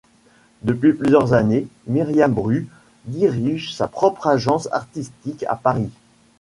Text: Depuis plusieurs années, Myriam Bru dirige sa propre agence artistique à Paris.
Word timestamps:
Depuis 0.63 0.93
plusieurs 0.93 1.33
années, 1.33 1.67
Myriam 1.85 2.33
Bru 2.33 2.65
dirige 3.05 3.71
sa 3.75 3.87
propre 3.87 4.25
agence 4.25 4.67
artistique 4.71 5.45
à 5.47 5.55
Paris. 5.55 5.91